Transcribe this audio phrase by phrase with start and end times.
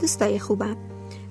[0.00, 0.76] دوستای خوبم.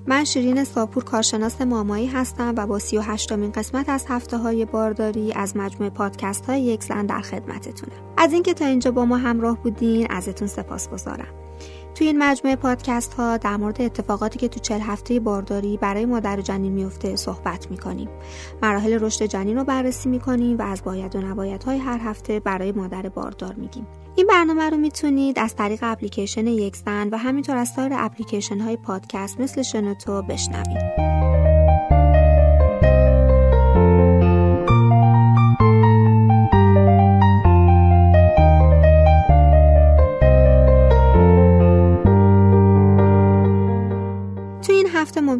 [0.06, 4.64] من شیرین ساپور کارشناس مامایی هستم و با سی و هشتمین قسمت از هفته های
[4.64, 7.92] بارداری از مجموعه پادکست های یک زن در خدمتتونم.
[8.16, 11.41] از اینکه تا اینجا با ما همراه بودین ازتون سپاس گذارم
[11.94, 16.38] توی این مجموعه پادکست ها در مورد اتفاقاتی که تو چل هفته بارداری برای مادر
[16.38, 18.08] و جنین میفته صحبت می‌کنیم.
[18.62, 22.72] مراحل رشد جنین رو بررسی می‌کنیم و از باید و نباید های هر هفته برای
[22.72, 23.86] مادر باردار میگیم.
[24.16, 28.76] این برنامه رو می‌تونید از طریق اپلیکیشن یک زن و همینطور از سایر اپلیکیشن های
[28.76, 31.11] پادکست مثل شنوتو بشنوید.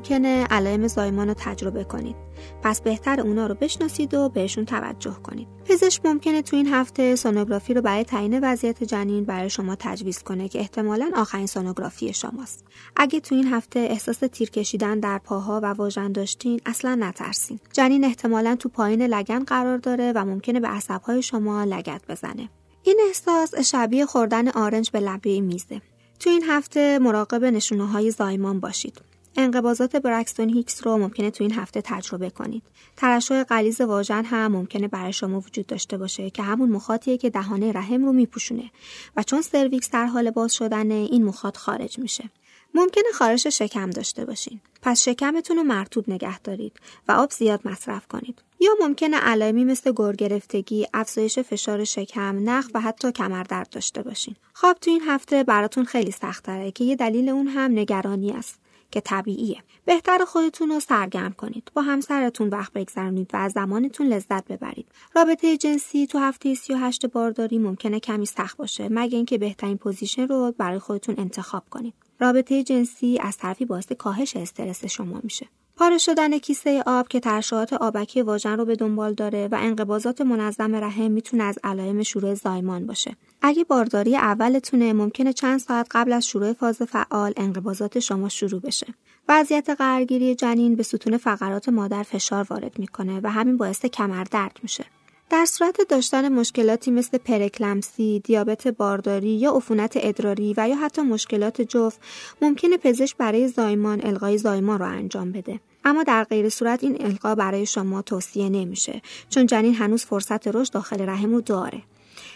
[0.03, 2.17] ممکنه علائم زایمان رو تجربه کنید.
[2.63, 5.49] پس بهتر اونا رو بشناسید و بهشون توجه کنید.
[5.65, 10.49] پزشک ممکنه تو این هفته سونوگرافی رو برای تعیین وضعیت جنین برای شما تجویز کنه
[10.49, 12.65] که احتمالا آخرین سونوگرافی شماست.
[12.97, 17.59] اگه تو این هفته احساس تیر کشیدن در پاها و واژن داشتین اصلا نترسین.
[17.73, 22.49] جنین احتمالا تو پایین لگن قرار داره و ممکنه به عصبهای شما لگت بزنه.
[22.83, 25.81] این احساس شبیه خوردن آرنج به لبه میزه.
[26.19, 29.12] تو این هفته مراقب نشونه های زایمان باشید.
[29.37, 32.63] انقباضات برکستون هیکس رو ممکنه تو این هفته تجربه کنید.
[32.97, 37.73] ترشح غلیظ واژن هم ممکنه برای شما وجود داشته باشه که همون مخاطیه که دهانه
[37.73, 38.71] رحم رو میپوشونه
[39.17, 42.31] و چون سرویکس در حال باز شدن این مخاط خارج میشه.
[42.75, 44.61] ممکنه خارش شکم داشته باشین.
[44.83, 48.43] پس شکمتون رو مرتوب نگه دارید و آب زیاد مصرف کنید.
[48.61, 54.37] یا ممکنه علائمی مثل گرگرفتگی، افزایش فشار شکم، نخ و حتی کمردرد داشته باشین.
[54.53, 58.62] خواب تو این هفته براتون خیلی سخت که یه دلیل اون هم نگرانی است.
[58.93, 59.63] که طبیعیه.
[59.85, 61.71] بهتر خودتون رو سرگرم کنید.
[61.75, 64.87] با همسرتون وقت بگذرونید و از زمانتون لذت ببرید.
[65.15, 70.55] رابطه جنسی تو هفته 38 بارداری ممکنه کمی سخت باشه مگه اینکه بهترین position رو
[70.59, 71.95] برای خودتون انتخاب کنید.
[72.21, 75.47] رابطه جنسی از طرفی باعث کاهش استرس شما میشه.
[75.83, 80.75] پاره شدن کیسه آب که ترشحات آبکی واژن رو به دنبال داره و انقباضات منظم
[80.75, 83.17] رحم می‌تونه از علائم شروع زایمان باشه.
[83.43, 88.87] اگه بارداری اولتونه ممکنه چند ساعت قبل از شروع فاز فعال انقباضات شما شروع بشه.
[89.29, 94.85] وضعیت قرارگیری جنین به ستون فقرات مادر فشار وارد می‌کنه و همین باعث کمردرد میشه.
[95.31, 101.63] در صورت داشتن مشکلاتی مثل پرکلمسی، دیابت بارداری یا عفونت ادراری و یا حتی مشکلات
[101.63, 102.01] جفت
[102.43, 105.61] ممکنه پزشک برای زایمان القای زایمان رو انجام بده.
[105.85, 110.73] اما در غیر صورت این القا برای شما توصیه نمیشه چون جنین هنوز فرصت رشد
[110.73, 111.83] داخل رحم داره.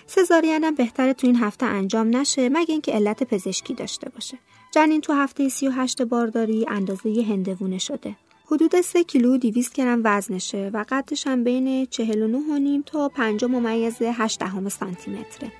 [0.07, 4.39] سزارین هم بهتره تو این هفته انجام نشه مگه اینکه علت پزشکی داشته باشه.
[4.71, 8.17] جنین تو هفته 38 بارداری اندازه هندوونه شده.
[8.47, 14.41] حدود 3 کیلو 200 گرم وزنشه و قدش هم بین 49 تا 5 ممیز 8
[14.41, 15.53] دهم سانتی متره.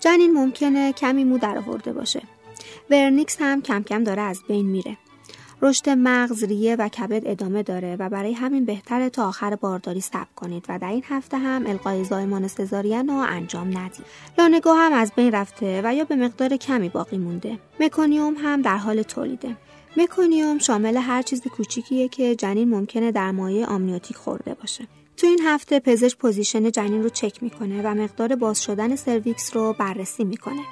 [0.00, 2.22] جنین ممکنه کمی مو در آورده باشه.
[2.90, 4.96] vernix هم کم کم داره از بین میره.
[5.64, 10.26] رشد مغز، ریه و کبد ادامه داره و برای همین بهتره تا آخر بارداری صبر
[10.36, 14.04] کنید و در این هفته هم القای زایمان سزارین رو انجام ندید.
[14.38, 17.58] lanugo هم از بین رفته و یا به مقدار کمی باقی مونده.
[17.80, 19.56] مکونیوم هم در حال تولیده.
[19.96, 24.86] مکونیوم شامل هر چیز کوچیکیه که جنین ممکنه در مایه آمنیوتیک خورده باشه.
[25.16, 29.74] تو این هفته پزشک position جنین رو چک می‌کنه و مقدار باز شدن سرویکس رو
[29.78, 30.62] بررسی می‌کنه.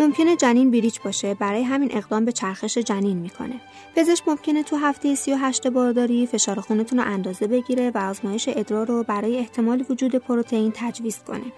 [0.00, 3.60] ممکنه جنین breech باشه برای همین اقدام به چرخش جنین می‌کنه.
[3.96, 9.02] پزشک ممکنه تو هفته 38 بارداری فشار خونتون رو اندازه بگیره و آزمایش ادرار رو
[9.02, 11.52] برای احتمال وجود پروتئین تجویز کنه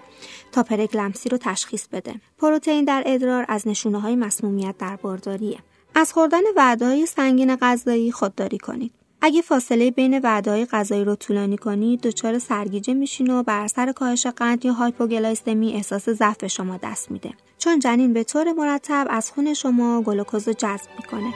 [0.51, 2.13] تا پره‌اکلامپسی رو تشخیص بده.
[2.37, 5.57] پروتئین در ادرار از نشونه های مسمومیت در بارداریه.
[5.95, 8.91] از خوردن وعده سنگین غذایی خودداری کنید.
[9.21, 14.27] اگه فاصله بین وعده غذایی رو طولانی کنید دچار سرگیجه میشین و بر اثر کاهش
[14.27, 19.53] قند یا هایپوگلایسمی احساس ضعف شما دست میده چون جنین به طور مرتب از خون
[19.53, 21.33] شما گلوکوز رو جذب می‌کنه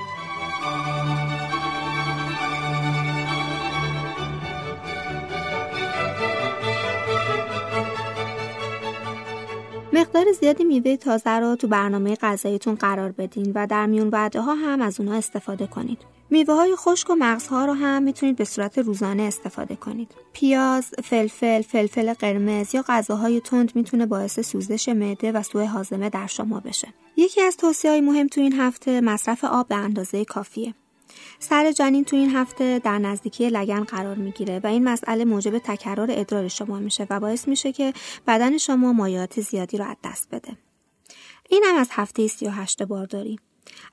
[9.94, 14.56] مقدار زیادی میوه تازه رو تو برنامه غذاییتون قرار بدین و در میون وعده ها
[14.56, 16.21] هم از اونها استفاده کنید.
[16.32, 20.12] میوه های خشک و مغزها رو هم می‌تونید به صورت روزانه استفاده کنید.
[20.34, 26.28] پیاز، فلفل، فلفل قرمز یا غذاهای تند می‌تونه باعث سوزش معده و سوء هاضمه در
[26.28, 26.94] شما بشه.
[27.18, 30.74] یکی از توصیه های مهم تو این هفته مصرف آب به اندازه کافیه.
[31.40, 36.08] سر جنین تو این هفته در نزدیکی لگن قرار می‌گیره و این مسئله موجب تکرار
[36.12, 37.94] ادرار شما میشه و باعث میشه که
[38.28, 40.58] بدن شما مایعات زیادی رو از دست بده.
[41.50, 43.40] این هم از هفته 38 بارداری.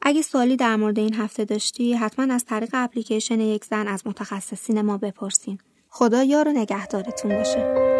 [0.02, 4.82] اگه سوالی در مورد این هفته داشتی حتما از طریق اپلیکیشن یک زن از متخصصین
[4.82, 5.58] ما بپرسین.
[5.88, 7.97] خدا یار و نگهدارتون باشه.